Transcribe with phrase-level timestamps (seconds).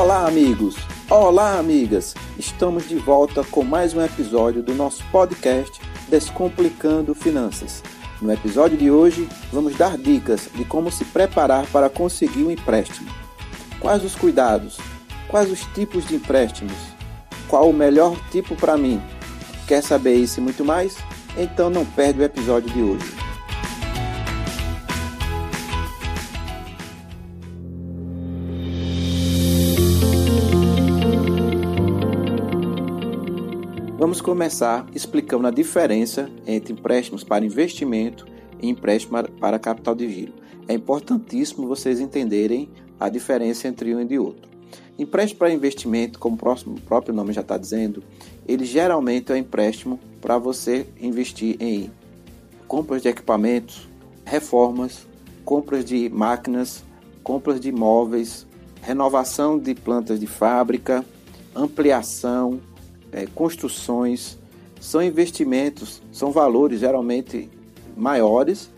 [0.00, 0.76] Olá, amigos!
[1.10, 2.14] Olá, amigas!
[2.38, 7.82] Estamos de volta com mais um episódio do nosso podcast Descomplicando Finanças.
[8.22, 13.10] No episódio de hoje, vamos dar dicas de como se preparar para conseguir um empréstimo.
[13.80, 14.78] Quais os cuidados?
[15.26, 16.76] Quais os tipos de empréstimos?
[17.48, 19.02] Qual o melhor tipo para mim?
[19.66, 20.96] Quer saber isso e muito mais?
[21.36, 23.17] Então não perde o episódio de hoje.
[33.98, 38.28] Vamos começar explicando a diferença entre empréstimos para investimento
[38.62, 40.34] e empréstimo para capital de giro.
[40.68, 44.48] É importantíssimo vocês entenderem a diferença entre um e de outro.
[44.96, 48.00] Empréstimo para investimento, como o próprio nome já está dizendo,
[48.46, 51.90] ele geralmente é um empréstimo para você investir em
[52.68, 53.88] compras de equipamentos,
[54.24, 55.08] reformas,
[55.44, 56.84] compras de máquinas,
[57.24, 58.46] compras de imóveis,
[58.80, 61.04] renovação de plantas de fábrica,
[61.52, 62.60] ampliação,
[63.12, 64.38] é, construções,
[64.80, 67.50] são investimentos, são valores geralmente
[67.96, 68.70] maiores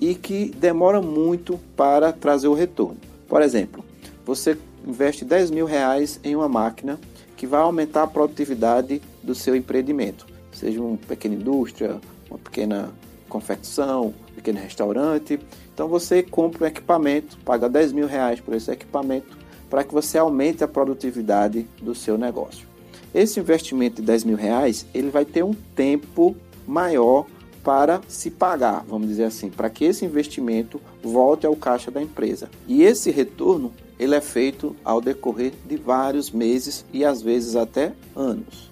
[0.00, 2.96] e que demoram muito para trazer o retorno.
[3.28, 3.84] Por exemplo,
[4.24, 6.98] você investe 10 mil reais em uma máquina
[7.36, 12.92] que vai aumentar a produtividade do seu empreendimento, seja uma pequena indústria, uma pequena
[13.28, 15.38] confecção, um pequeno restaurante.
[15.72, 19.36] Então você compra um equipamento, paga 10 mil reais por esse equipamento
[19.68, 22.73] para que você aumente a produtividade do seu negócio.
[23.14, 26.34] Esse investimento de 10 mil reais, ele vai ter um tempo
[26.66, 27.26] maior
[27.62, 32.50] para se pagar, vamos dizer assim, para que esse investimento volte ao caixa da empresa.
[32.68, 37.92] E esse retorno, ele é feito ao decorrer de vários meses e às vezes até
[38.14, 38.70] anos.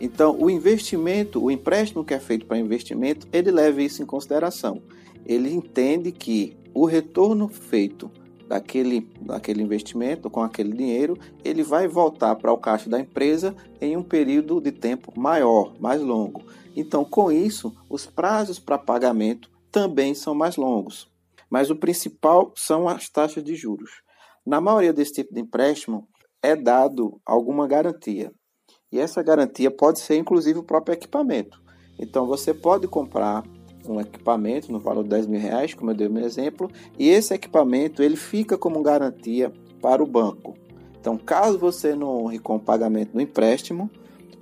[0.00, 4.82] Então, o investimento, o empréstimo que é feito para investimento, ele leva isso em consideração.
[5.24, 8.10] Ele entende que o retorno feito
[8.46, 13.96] daquele, daquele investimento, com aquele dinheiro, ele vai voltar para o caixa da empresa em
[13.96, 16.42] um período de tempo maior, mais longo.
[16.74, 21.10] Então, com isso, os prazos para pagamento também são mais longos.
[21.50, 24.02] Mas o principal são as taxas de juros.
[24.44, 26.08] Na maioria desse tipo de empréstimo,
[26.42, 28.32] é dado alguma garantia.
[28.92, 31.60] E essa garantia pode ser inclusive o próprio equipamento.
[31.98, 33.42] Então, você pode comprar
[33.88, 37.08] um equipamento no valor de 10 mil reais, como eu dei o meu exemplo, e
[37.08, 40.54] esse equipamento ele fica como garantia para o banco.
[41.00, 43.90] Então, caso você não honre com o pagamento do empréstimo,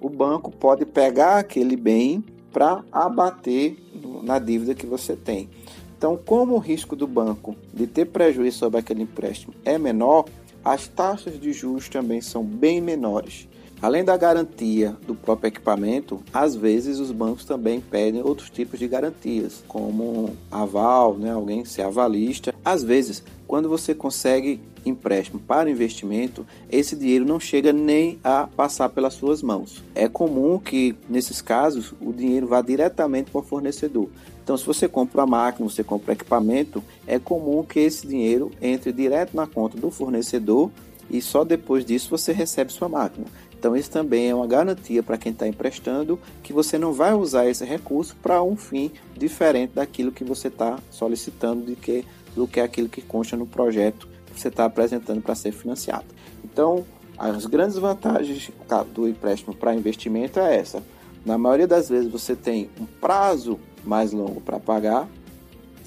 [0.00, 3.76] o banco pode pegar aquele bem para abater
[4.22, 5.50] na dívida que você tem.
[5.96, 10.26] Então, como o risco do banco de ter prejuízo sobre aquele empréstimo é menor,
[10.64, 13.48] as taxas de juros também são bem menores.
[13.80, 18.88] Além da garantia do próprio equipamento, às vezes os bancos também pedem outros tipos de
[18.88, 22.54] garantias, como aval, né, alguém ser avalista.
[22.64, 28.88] Às vezes, quando você consegue empréstimo para investimento, esse dinheiro não chega nem a passar
[28.88, 29.82] pelas suas mãos.
[29.94, 34.08] É comum que, nesses casos, o dinheiro vá diretamente para o fornecedor.
[34.42, 38.92] Então, se você compra uma máquina, você compra equipamento, é comum que esse dinheiro entre
[38.92, 40.70] direto na conta do fornecedor
[41.10, 43.26] e só depois disso você recebe sua máquina.
[43.64, 47.46] Então, isso também é uma garantia para quem está emprestando que você não vai usar
[47.48, 52.04] esse recurso para um fim diferente daquilo que você está solicitando de que,
[52.36, 56.04] do que aquilo que consta no projeto que você está apresentando para ser financiado.
[56.44, 56.84] Então,
[57.16, 58.50] as grandes vantagens
[58.92, 60.82] do empréstimo para investimento é essa.
[61.24, 65.08] Na maioria das vezes você tem um prazo mais longo para pagar,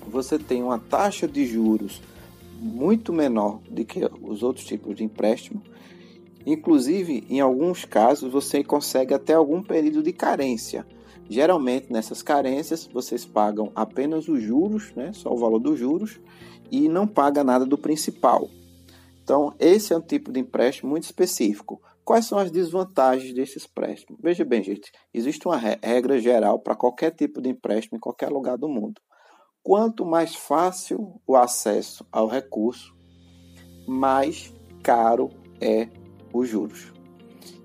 [0.08, 2.02] você tem uma taxa de juros
[2.60, 5.62] muito menor do que os outros tipos de empréstimo
[6.50, 10.88] Inclusive, em alguns casos, você consegue até algum período de carência.
[11.30, 16.22] Geralmente, nessas carências, vocês pagam apenas os juros, né, só o valor dos juros,
[16.72, 18.48] e não paga nada do principal.
[19.22, 21.82] Então, esse é um tipo de empréstimo muito específico.
[22.06, 24.18] Quais são as desvantagens desse empréstimo?
[24.24, 28.58] Veja bem, gente, existe uma regra geral para qualquer tipo de empréstimo em qualquer lugar
[28.58, 29.02] do mundo.
[29.62, 32.96] Quanto mais fácil o acesso ao recurso,
[33.86, 35.30] mais caro
[35.60, 35.90] é
[36.38, 36.94] os juros.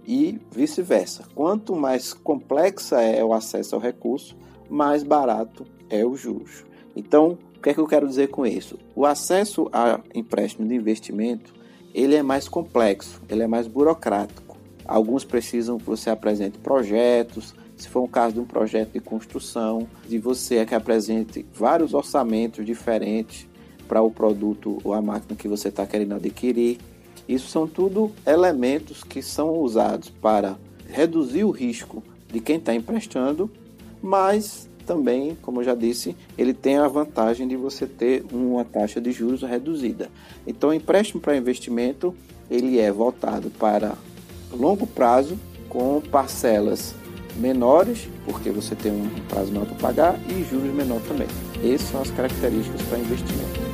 [0.07, 1.25] E vice-versa.
[1.35, 4.37] Quanto mais complexa é o acesso ao recurso,
[4.69, 6.65] mais barato é os juros.
[6.97, 8.79] Então, o que é que eu quero dizer com isso?
[8.95, 11.55] O acesso a empréstimo de investimento,
[11.95, 14.57] ele é mais complexo, ele é mais burocrático.
[14.85, 19.89] Alguns precisam que você apresente projetos, se for um caso de um projeto de construção,
[20.09, 23.49] de você é que apresente vários orçamentos diferentes
[23.89, 26.79] para o produto ou a máquina que você está querendo adquirir.
[27.29, 30.57] Isso são tudo elementos que são usados para
[30.89, 33.51] reduzir o risco de quem está emprestando,
[34.03, 39.01] mas também, como eu já disse, ele tem a vantagem de você ter uma taxa
[39.01, 40.11] de juros reduzida.
[40.47, 42.15] Então, o empréstimo para investimento
[42.51, 43.95] ele é voltado para
[44.53, 45.39] longo prazo
[45.69, 46.95] com parcelas
[47.37, 51.29] menores, porque você tem um prazo menor para pagar e juros menor também.
[51.65, 53.72] Essas são as características para investimento.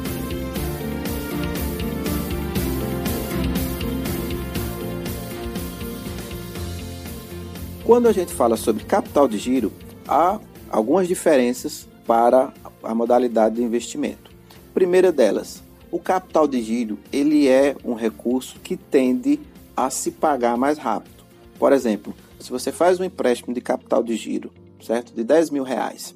[7.88, 9.73] Quando a gente fala sobre capital de giro,
[10.06, 10.38] há
[10.69, 12.52] algumas diferenças para
[12.82, 14.31] a modalidade de investimento.
[14.75, 19.40] Primeira delas, o capital de giro ele é um recurso que tende
[19.75, 21.25] a se pagar mais rápido.
[21.58, 24.52] Por exemplo, se você faz um empréstimo de capital de giro,
[24.82, 26.14] certo, de 10 mil reais,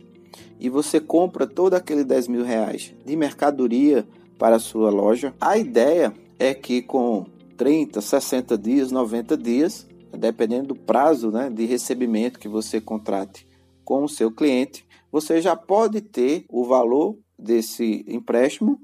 [0.61, 4.07] e você compra todo aquele 10 mil reais de mercadoria
[4.39, 7.25] para a sua loja, a ideia é que com
[7.57, 9.87] 30, 60 dias, 90 dias,
[10.17, 13.47] dependendo do prazo né, de recebimento que você contrate
[13.85, 18.79] com o seu cliente, você já pode ter o valor desse empréstimo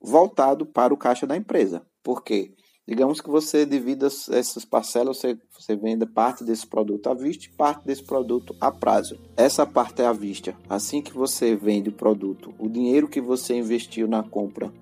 [0.00, 1.84] voltado para o caixa da empresa.
[2.02, 2.54] Por quê?
[2.86, 7.56] Digamos que você divida essas parcelas, você, você venda parte desse produto à vista e
[7.56, 9.18] parte desse produto a prazo.
[9.36, 10.56] Essa parte é à vista.
[10.68, 14.72] Assim que você vende o produto, o dinheiro que você investiu na compra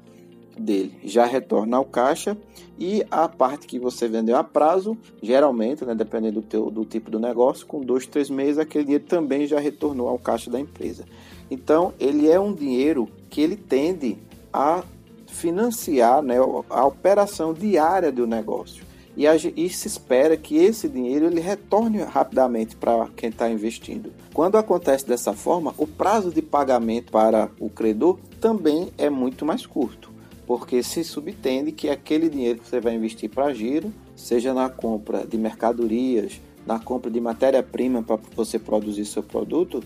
[0.60, 2.36] dele já retorna ao caixa
[2.78, 7.10] e a parte que você vendeu a prazo, geralmente, né, dependendo do, teu, do tipo
[7.10, 11.04] do negócio, com dois, três meses, aquele dinheiro também já retornou ao caixa da empresa.
[11.50, 14.16] Então, ele é um dinheiro que ele tende
[14.50, 14.82] a
[15.26, 16.36] financiar né,
[16.70, 18.88] a operação diária do negócio.
[19.14, 24.10] E, a, e, se espera que esse dinheiro ele retorne rapidamente para quem está investindo.
[24.32, 29.66] Quando acontece dessa forma, o prazo de pagamento para o credor também é muito mais
[29.66, 30.09] curto
[30.50, 35.24] porque se subtende que aquele dinheiro que você vai investir para giro, seja na compra
[35.24, 39.80] de mercadorias, na compra de matéria-prima para você produzir seu produto,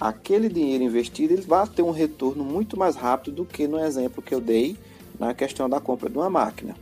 [0.00, 4.20] aquele dinheiro investido ele vai ter um retorno muito mais rápido do que no exemplo
[4.20, 4.76] que eu dei
[5.20, 6.74] na questão da compra de uma máquina.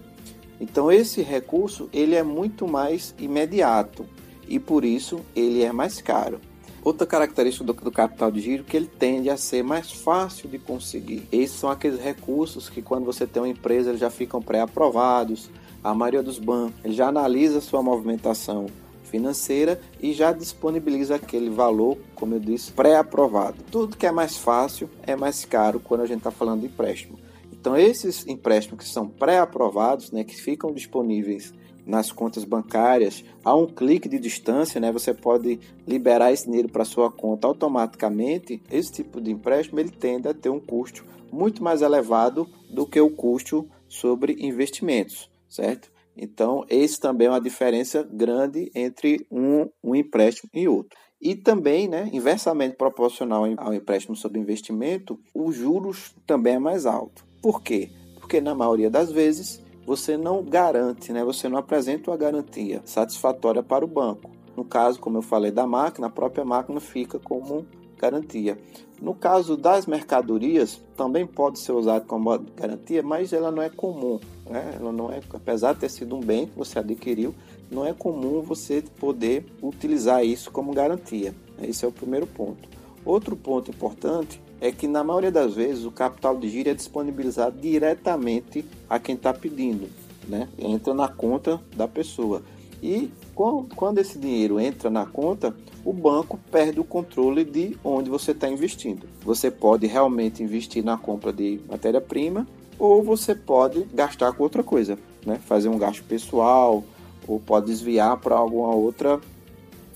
[0.59, 4.06] Então esse recurso ele é muito mais imediato
[4.49, 6.41] e por isso ele é mais caro.
[6.87, 10.49] Outra característica do, do, capital de giro é que ele tende a ser mais fácil
[10.49, 11.27] de conseguir.
[11.33, 15.50] Esses são aqueles recursos que quando você tem uma empresa eles já ficam pré-aprovados.
[15.83, 18.67] A maioria dos bancos ele já analisa sua movimentação
[19.03, 23.65] financeira e já disponibiliza aquele valor, como eu disse, pré-aprovado.
[23.69, 27.19] Tudo que é mais fácil é mais caro quando a gente está falando de empréstimo.
[27.53, 31.53] Então esses empréstimos que são pré-aprovados, né, que ficam disponíveis
[31.87, 34.91] nas contas bancárias a um clique de distância, né?
[34.91, 38.61] Você pode liberar esse dinheiro para sua conta automaticamente.
[38.71, 43.00] Esse tipo de empréstimo ele tende a ter um custo muito mais elevado do que
[43.00, 45.91] o custo sobre investimentos, certo?
[46.17, 50.99] Então, esse também é uma diferença grande entre um, um empréstimo e outro.
[51.21, 57.25] E também, né, inversamente proporcional ao empréstimo sobre investimento, os juros também é mais alto.
[57.43, 57.91] Por quê?
[58.19, 61.23] Porque na maioria das vezes você não garante, né?
[61.23, 64.31] você não apresenta uma garantia satisfatória para o banco.
[64.56, 67.65] No caso, como eu falei da máquina, a própria máquina fica como
[67.97, 68.59] garantia.
[69.00, 74.19] No caso das mercadorias, também pode ser usado como garantia, mas ela não é comum.
[74.49, 74.77] Né?
[74.81, 77.35] Ela não é, apesar de ter sido um bem que você adquiriu,
[77.71, 81.35] não é comum você poder utilizar isso como garantia.
[81.62, 82.69] Esse é o primeiro ponto.
[83.05, 87.58] Outro ponto importante é que na maioria das vezes o capital de giro é disponibilizado
[87.61, 89.89] diretamente a quem está pedindo,
[90.29, 90.48] né?
[90.58, 92.43] Entra na conta da pessoa.
[92.82, 98.32] E quando esse dinheiro entra na conta, o banco perde o controle de onde você
[98.32, 99.06] está investindo.
[99.22, 102.46] Você pode realmente investir na compra de matéria-prima
[102.79, 105.41] ou você pode gastar com outra coisa, né?
[105.46, 106.84] fazer um gasto pessoal
[107.27, 109.20] ou pode desviar para alguma outra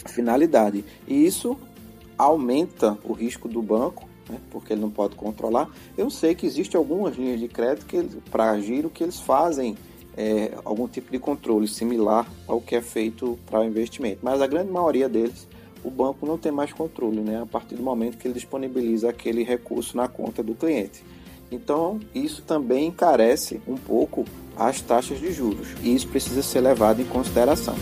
[0.07, 0.85] finalidade.
[1.07, 1.57] E isso
[2.17, 5.69] aumenta o risco do banco né, porque ele não pode controlar.
[5.97, 9.77] Eu sei que existe algumas linhas de crédito para giro que eles fazem
[10.17, 14.47] é, algum tipo de controle similar ao que é feito para o investimento, mas a
[14.47, 15.49] grande maioria deles
[15.83, 19.43] o banco não tem mais controle, né, a partir do momento que ele disponibiliza aquele
[19.43, 21.03] recurso na conta do cliente.
[21.51, 24.25] Então, isso também encarece um pouco
[24.57, 27.75] as taxas de juros, e isso precisa ser levado em consideração.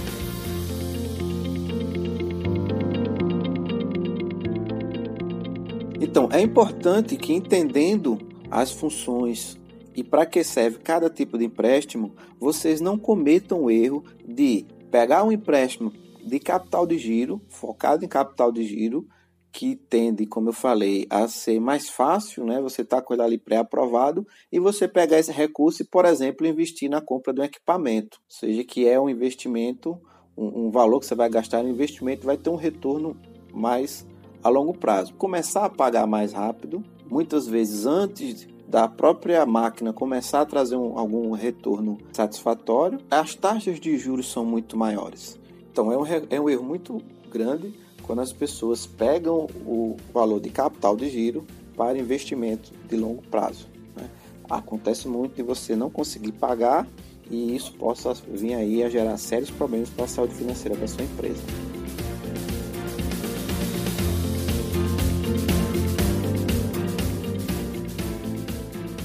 [6.19, 8.19] Então, é importante que entendendo
[8.51, 9.57] as funções
[9.95, 15.23] e para que serve cada tipo de empréstimo, vocês não cometam o erro de pegar
[15.23, 15.93] um empréstimo
[16.27, 19.07] de capital de giro, focado em capital de giro,
[19.53, 22.61] que tende, como eu falei, a ser mais fácil, né?
[22.63, 26.91] Você está com ele ali pré-aprovado e você pegar esse recurso e, por exemplo, investir
[26.91, 29.97] na compra de um equipamento, ou seja, que é um investimento,
[30.37, 33.17] um, um valor que você vai gastar no investimento vai ter um retorno
[33.55, 34.05] mais
[34.43, 35.15] a longo prazo.
[35.15, 40.99] Começar a pagar mais rápido, muitas vezes antes da própria máquina começar a trazer um,
[40.99, 45.39] algum retorno satisfatório, as taxas de juros são muito maiores.
[45.73, 50.51] Então é um, é um erro muito grande quando as pessoas pegam o valor de
[50.51, 53.69] capital de giro para investimento de longo prazo.
[53.97, 54.11] Né?
[54.51, 56.87] Acontece muito de você não conseguir pagar
[57.31, 61.05] e isso possa vir aí a gerar sérios problemas para a saúde financeira da sua
[61.05, 61.43] empresa.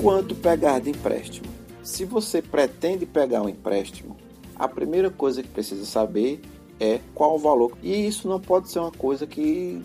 [0.03, 1.47] Quanto pegar de empréstimo?
[1.81, 4.17] Se você pretende pegar um empréstimo,
[4.53, 6.41] a primeira coisa que precisa saber
[6.77, 7.71] é qual o valor.
[7.81, 9.81] E isso não pode ser uma coisa que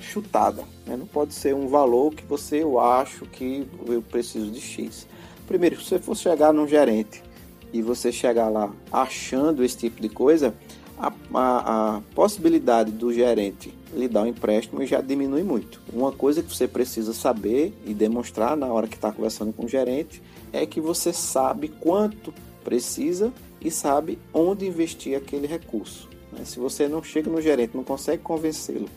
[0.00, 0.96] chutada, né?
[0.96, 5.06] não pode ser um valor que você eu acho que eu preciso de X.
[5.46, 7.22] Primeiro, se você for chegar num gerente
[7.72, 10.52] e você chegar lá achando esse tipo de coisa,
[10.98, 15.80] a, a, a, possibilidade do gerente lhe dar um empréstimo já diminui muito.
[15.92, 19.68] Uma coisa que você precisa saber e demonstrar na hora que está conversando com o
[19.68, 20.22] gerente
[20.52, 26.08] é que você sabe quanto precisa e sabe onde investir aquele recurso.
[26.32, 26.44] Né?
[26.44, 28.88] Se você não chega no gerente, não consegue convencê-lo,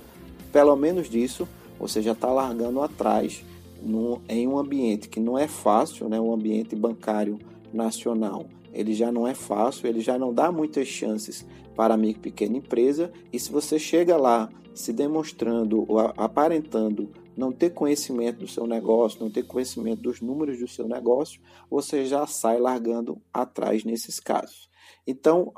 [0.51, 1.47] pelo menos disso,
[1.79, 3.43] você já está largando atrás
[3.81, 6.19] no, em um ambiente que não é fácil, né?
[6.19, 7.39] um ambiente bancário
[7.73, 12.21] nacional ele já não é fácil, ele já não dá muitas chances para a micro
[12.21, 13.11] e pequena empresa.
[13.31, 19.21] E se você chega lá se demonstrando ou aparentando não ter conhecimento do seu negócio,
[19.21, 24.69] não ter conhecimento dos números do seu negócio, você já sai largando atrás nesses casos.
[25.07, 25.53] Então,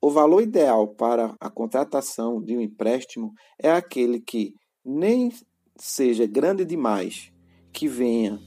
[0.00, 4.54] o valor ideal para a contratação de um empréstimo é aquele que
[4.84, 5.32] nem
[5.76, 7.32] seja grande demais
[7.72, 8.38] que venha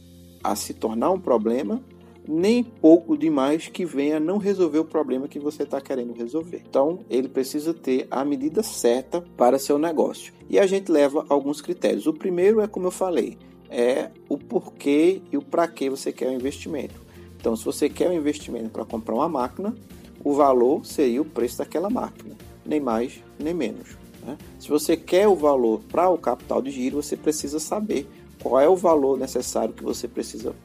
[0.44, 1.84] a se tornar um problema,
[2.28, 6.64] nem pouco demais que venha não resolver o problema que você está querendo resolver.
[6.68, 10.34] Então, ele precisa ter a medida certa para seu negócio.
[10.50, 12.08] E a gente leva alguns critérios.
[12.08, 13.38] O primeiro é, como eu falei,
[13.70, 16.96] é o porquê e o para que você quer o investimento.
[17.40, 19.76] Então, se você quer um investimento para comprar uma máquina,
[20.24, 23.96] o valor seria o preço daquela máquina, nem mais nem menos.
[24.26, 24.38] Né?
[24.60, 28.08] Se você quer o valor para o capital de giro, você precisa saber
[28.42, 30.56] qual é o valor necessário que você precisa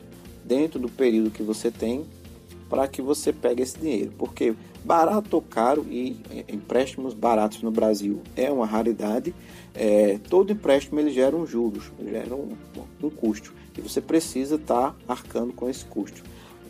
[0.51, 2.05] dentro do período que você tem
[2.69, 4.13] para que você pegue esse dinheiro.
[4.19, 4.53] Porque
[4.85, 6.17] barato ou caro e
[6.49, 9.33] empréstimos baratos no Brasil é uma raridade.
[9.73, 12.57] É, todo empréstimo ele gera um juros, gera um,
[13.01, 16.25] um custo e você precisa estar tá arcando com esse custo.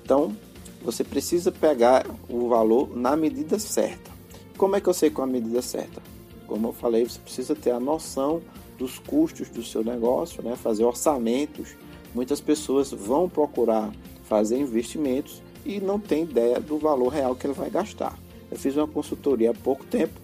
[0.04, 0.36] Então
[0.82, 4.10] você precisa pegar o valor na medida certa.
[4.58, 6.02] Como é que eu sei qual é a medida certa?
[6.46, 8.42] Como eu falei, você precisa ter a noção
[8.76, 10.54] dos custos do seu negócio, né?
[10.56, 11.74] fazer orçamentos
[12.14, 13.92] Muitas pessoas vão procurar
[14.24, 18.18] fazer investimentos e não tem ideia do valor real que ele vai gastar.
[18.50, 20.14] Eu fiz uma consultoria há pouco tempo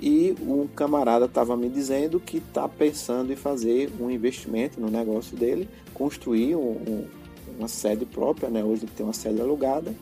[0.00, 5.36] e um camarada estava me dizendo que está pensando em fazer um investimento no negócio
[5.36, 7.06] dele, construir um, um,
[7.58, 8.64] uma sede própria, né?
[8.64, 9.94] hoje tem uma sede alugada.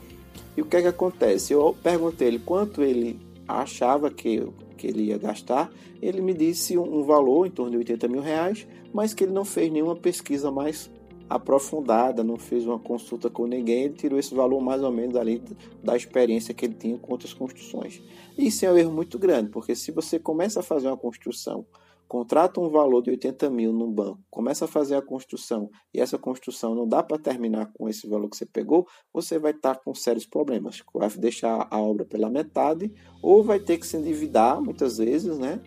[0.57, 1.53] E o que é que acontece?
[1.53, 5.71] Eu perguntei ele quanto ele achava que, que ele ia gastar,
[6.01, 9.33] ele me disse um, um valor em torno de 80 mil reais, mas que ele
[9.33, 10.91] não fez nenhuma pesquisa mais
[11.31, 15.41] aprofundada, não fez uma consulta com ninguém, ele tirou esse valor mais ou menos ali
[15.81, 18.03] da experiência que ele tinha com outras construções.
[18.37, 21.65] Isso é um erro muito grande, porque se você começa a fazer uma construção,
[22.09, 26.19] contrata um valor de 80 mil no banco, começa a fazer a construção e essa
[26.19, 29.95] construção não dá para terminar com esse valor que você pegou, você vai estar com
[29.95, 30.83] sérios problemas.
[30.93, 35.61] Vai deixar a obra pela metade ou vai ter que se endividar muitas vezes, né?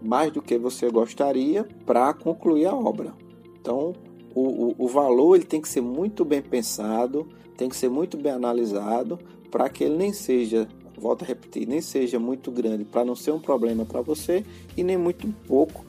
[0.00, 3.12] Mais do que você gostaria para concluir a obra.
[3.60, 3.92] Então,
[4.34, 8.16] o, o, o valor ele tem que ser muito bem pensado, tem que ser muito
[8.16, 9.18] bem analisado
[9.50, 13.32] para que ele nem seja, volto a repetir, nem seja muito grande para não ser
[13.32, 14.44] um problema para você
[14.76, 15.84] e nem muito pouco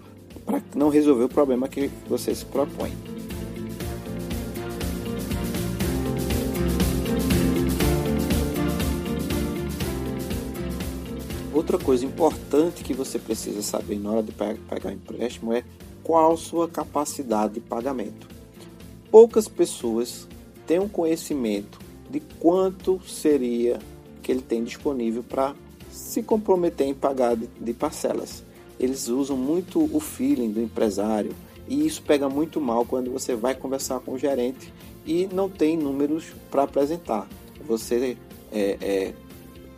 [0.45, 2.91] para não resolver o problema que você se propõe.
[11.53, 15.63] Outra coisa importante que você precisa saber na hora de pegar um empréstimo é
[16.03, 18.27] qual sua capacidade de pagamento.
[19.09, 20.27] Poucas pessoas
[20.65, 21.79] têm um conhecimento
[22.09, 23.79] de quanto seria
[24.21, 25.55] que ele tem disponível para
[25.91, 28.43] se comprometer em pagar de, de parcelas.
[28.79, 31.33] Eles usam muito o feeling do empresário
[31.67, 34.73] e isso pega muito mal quando você vai conversar com o gerente
[35.05, 37.27] e não tem números para apresentar.
[37.67, 38.17] Você
[38.51, 39.13] é, é,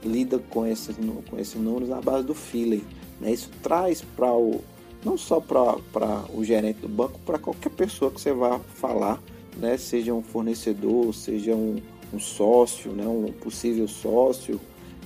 [0.03, 0.95] lida com esses,
[1.29, 2.83] com esses números na base do feeling.
[3.19, 3.31] Né?
[3.31, 4.61] Isso traz para o,
[5.05, 9.21] não só para o gerente do banco, para qualquer pessoa que você vá falar,
[9.57, 11.77] né, seja um fornecedor, seja um,
[12.13, 14.59] um sócio, né, um possível sócio,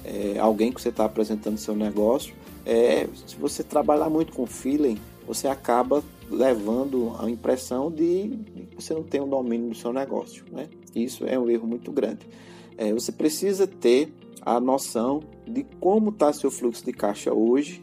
[0.03, 2.33] é, alguém que você está apresentando seu negócio.
[2.65, 8.39] É, se você trabalhar muito com feeling, você acaba levando a impressão de
[8.69, 10.45] que você não tem o um domínio do seu negócio.
[10.51, 10.69] Né?
[10.95, 12.27] Isso é um erro muito grande.
[12.77, 17.81] É, você precisa ter a noção de como está seu fluxo de caixa hoje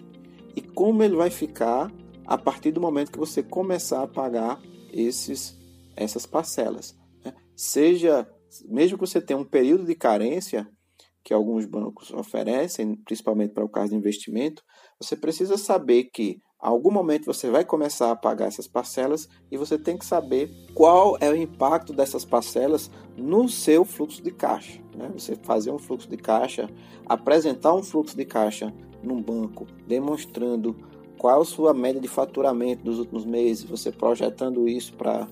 [0.56, 1.90] e como ele vai ficar
[2.26, 4.60] a partir do momento que você começar a pagar
[4.92, 5.56] esses,
[5.96, 6.96] essas parcelas.
[7.24, 7.34] Né?
[7.56, 8.28] Seja,
[8.66, 10.68] mesmo que você tenha um período de carência,
[11.24, 14.62] que alguns bancos oferecem, principalmente para o caso de investimento,
[15.00, 19.78] você precisa saber que algum momento você vai começar a pagar essas parcelas e você
[19.78, 24.80] tem que saber qual é o impacto dessas parcelas no seu fluxo de caixa.
[24.94, 25.10] Né?
[25.14, 26.68] Você fazer um fluxo de caixa,
[27.06, 30.76] apresentar um fluxo de caixa num banco, demonstrando
[31.24, 35.26] qual a sua média de faturamento dos últimos meses, você projetando isso para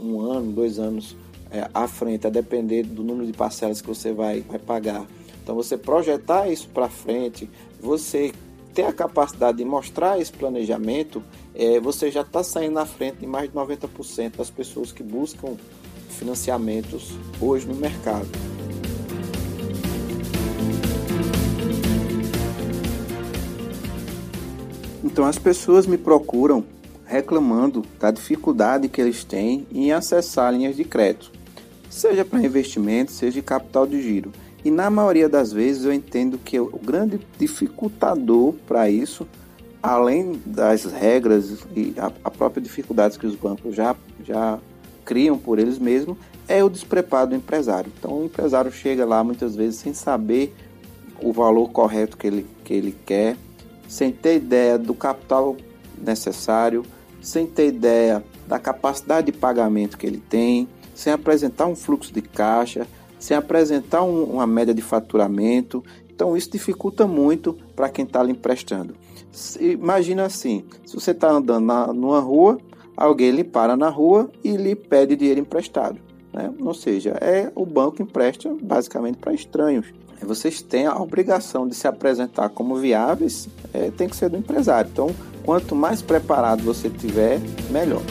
[0.00, 1.16] um ano, dois anos
[1.48, 5.06] é, à frente, a depender do número de parcelas que você vai, vai pagar.
[5.40, 7.48] Então, você projetar isso para frente,
[7.80, 8.32] você
[8.74, 11.22] ter a capacidade de mostrar esse planejamento,
[11.54, 15.54] é, você já está saindo na frente de mais de 90% das pessoas que buscam
[16.08, 18.26] financiamentos hoje no mercado.
[25.10, 26.64] Então as pessoas me procuram
[27.04, 31.32] reclamando da dificuldade que eles têm em acessar linhas de crédito,
[31.90, 34.30] seja para investimento, seja de capital de giro.
[34.64, 39.26] E na maioria das vezes eu entendo que o grande dificultador para isso,
[39.82, 44.60] além das regras e a, a própria dificuldade que os bancos já, já
[45.04, 47.90] criam por eles mesmos, é o despreparo do empresário.
[47.98, 50.54] Então o empresário chega lá muitas vezes sem saber
[51.20, 53.36] o valor correto que ele, que ele quer,
[53.90, 55.56] sem ter ideia do capital
[55.98, 56.84] necessário,
[57.20, 62.22] sem ter ideia da capacidade de pagamento que ele tem, sem apresentar um fluxo de
[62.22, 62.86] caixa,
[63.18, 65.84] sem apresentar um, uma média de faturamento.
[66.08, 68.94] Então, isso dificulta muito para quem está lhe emprestando.
[69.32, 72.58] Se, imagina assim: se você está andando na, numa rua,
[72.96, 75.98] alguém lhe para na rua e lhe pede dinheiro emprestado.
[76.32, 76.52] Né?
[76.60, 79.86] Ou seja, é o banco empresta basicamente para estranhos.
[80.22, 84.90] Vocês têm a obrigação de se apresentar como viáveis, é, tem que ser do empresário.
[84.92, 85.10] Então,
[85.44, 87.40] quanto mais preparado você tiver,
[87.70, 88.02] melhor.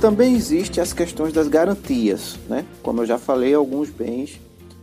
[0.00, 2.64] Também existem as questões das garantias, né?
[2.82, 4.40] Como eu já falei, alguns bens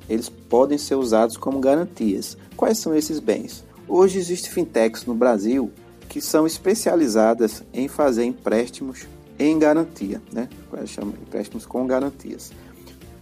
[0.09, 2.37] eles podem ser usados como garantias.
[2.57, 3.63] Quais são esses bens?
[3.87, 5.71] Hoje existem fintechs no Brasil
[6.13, 9.07] que são especializadas em fazer empréstimos
[9.39, 10.47] em garantia, né?
[10.85, 12.51] Chama empréstimos com garantias.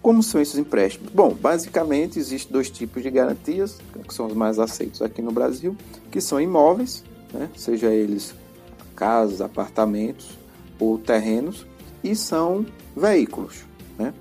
[0.01, 1.09] Como são esses empréstimos?
[1.13, 5.73] Bom, basicamente existem dois tipos de garantias que são os mais aceitos aqui no Brasil,
[6.11, 7.01] que são imóveis,
[7.33, 7.49] né?
[7.55, 8.35] seja eles
[8.93, 10.37] casas, apartamentos
[10.77, 11.65] ou terrenos,
[12.03, 13.63] e são veículos,
[13.97, 14.13] né?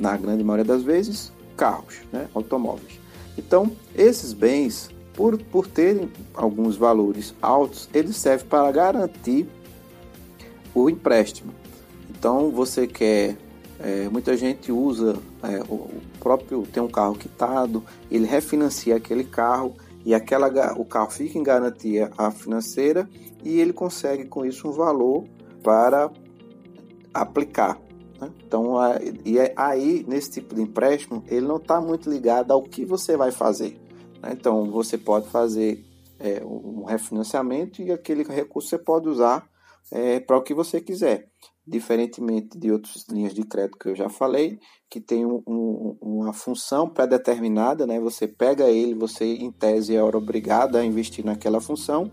[0.00, 2.26] na grande maioria das vezes, carros, né?
[2.34, 2.98] automóveis.
[3.38, 9.48] Então, esses bens, por, por terem alguns valores altos, eles servem para garantir
[10.74, 11.52] o empréstimo.
[12.10, 13.36] Então, você quer.
[13.78, 19.74] É, muita gente usa é, o próprio tem um carro quitado, ele refinancia aquele carro
[20.02, 20.48] e aquela,
[20.78, 23.06] o carro fica em garantia financeira
[23.44, 25.24] e ele consegue com isso um valor
[25.62, 26.10] para
[27.12, 27.78] aplicar.
[28.18, 28.30] Né?
[28.46, 28.76] Então,
[29.26, 33.14] e é aí, nesse tipo de empréstimo, ele não está muito ligado ao que você
[33.14, 33.78] vai fazer.
[34.22, 34.30] Né?
[34.32, 35.84] Então, você pode fazer
[36.18, 39.48] é, um refinanciamento e aquele recurso você pode usar
[39.90, 41.28] é, para o que você quiser.
[41.66, 46.32] Diferentemente de outras linhas de crédito que eu já falei, que tem um, um, uma
[46.32, 47.98] função pré-determinada, né?
[47.98, 52.10] você pega ele, você em tese é obrigado a investir naquela função.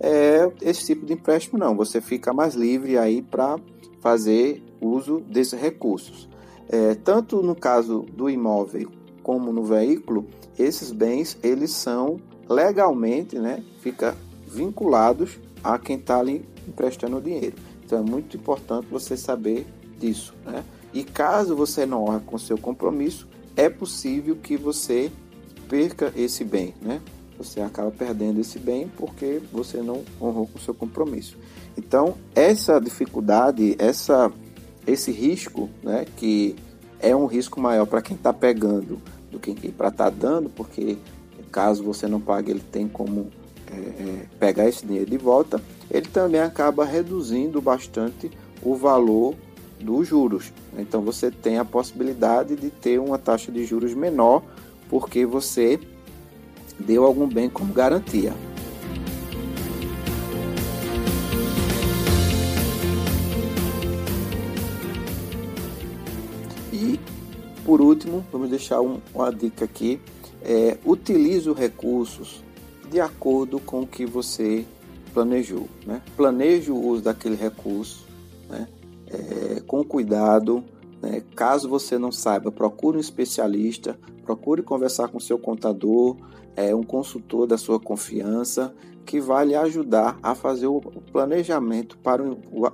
[0.00, 3.56] É, esse tipo de empréstimo não, você fica mais livre aí para
[4.00, 6.28] fazer uso desses recursos.
[6.68, 8.90] É, tanto no caso do imóvel
[9.24, 14.14] como no veículo, esses bens eles são legalmente, né, fica
[14.46, 17.56] vinculados a quem está ali emprestando o dinheiro.
[17.84, 19.66] Então é muito importante você saber
[19.98, 20.62] disso, né?
[20.92, 25.10] E caso você não honre com seu compromisso, é possível que você
[25.68, 27.00] perca esse bem, né?
[27.36, 31.36] Você acaba perdendo esse bem porque você não honrou com seu compromisso.
[31.76, 34.30] Então, essa dificuldade, essa,
[34.86, 36.54] esse risco, né, que
[37.00, 39.00] é um risco maior para quem está pegando
[39.34, 40.96] do que para estar tá dando, porque
[41.50, 43.30] caso você não pague, ele tem como
[43.70, 48.30] é, é, pegar esse dinheiro de volta, ele também acaba reduzindo bastante
[48.62, 49.34] o valor
[49.80, 50.52] dos juros.
[50.78, 54.42] Então você tem a possibilidade de ter uma taxa de juros menor
[54.88, 55.78] porque você
[56.78, 58.32] deu algum bem como garantia.
[67.64, 70.00] Por último, vamos deixar um, uma dica aqui.
[70.42, 72.44] é, utilize os recursos
[72.90, 74.64] de acordo com o que você
[75.12, 75.68] planejou.
[75.86, 76.02] Né?
[76.16, 78.04] Planeje o uso daquele recurso
[78.48, 78.68] né?
[79.06, 80.62] É, com cuidado.
[81.00, 81.22] Né?
[81.34, 86.16] Caso você não saiba, procure um especialista, procure conversar com seu contador,
[86.56, 88.74] é, um consultor da sua confiança,
[89.04, 90.80] que vai lhe ajudar a fazer o
[91.12, 92.22] planejamento para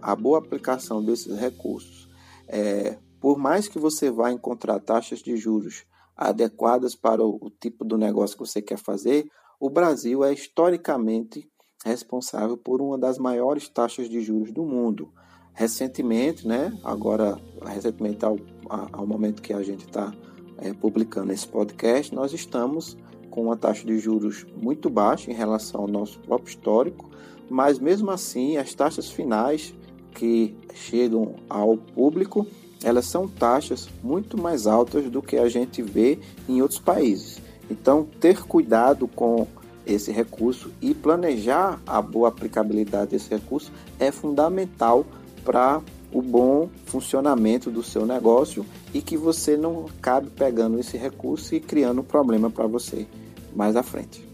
[0.01, 2.09] a boa aplicação desses recursos.
[2.47, 5.85] É, por mais que você vá encontrar taxas de juros
[6.17, 11.49] adequadas para o, tipo do negócio que você quer fazer, o Brasil é historicamente
[11.85, 15.13] responsável por uma das maiores taxas de juros do mundo.
[15.53, 20.13] Recentemente, né, agora recentemente ao, ao momento que a gente está
[20.59, 22.97] é, publicando esse podcast, nós estamos
[23.31, 27.11] com uma taxa de juros muito baixa em relação ao nosso próprio histórico,
[27.49, 29.75] mas mesmo assim as taxas finais
[30.13, 32.47] que chegam ao público
[32.83, 37.39] elas são taxas muito mais altas do que a gente vê em outros países.
[37.71, 39.47] Então, ter cuidado com
[39.87, 45.05] esse recurso e planejar a boa aplicabilidade desse recurso é fundamental
[45.45, 45.81] para
[46.13, 51.61] o bom funcionamento do seu negócio e que você não acabe pegando esse recurso e
[51.61, 53.07] criando um problema para você
[53.55, 54.29] mais à frente.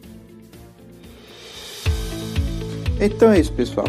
[2.99, 3.87] Então é isso, pessoal.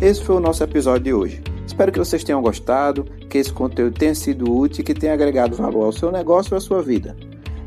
[0.00, 1.55] Esse foi o nosso episódio de hoje.
[1.76, 5.54] Espero que vocês tenham gostado, que esse conteúdo tenha sido útil e que tenha agregado
[5.54, 7.14] valor ao seu negócio ou à sua vida.